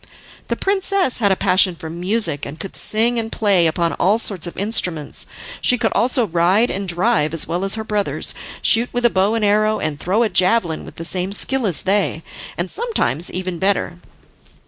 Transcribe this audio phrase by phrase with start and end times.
[0.47, 4.47] The princess had a passion for music, and could sing and play upon all sorts
[4.47, 5.27] of instruments
[5.61, 8.33] she could also ride and drive as well as her brothers,
[8.63, 11.83] shoot with a bow and arrow, and throw a javelin with the same skill as
[11.83, 12.23] they,
[12.57, 13.99] and sometimes even better.